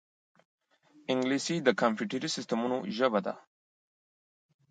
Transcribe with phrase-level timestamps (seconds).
[1.11, 3.33] انګلیسي د کمپیوټري سیستمونو ژبه ده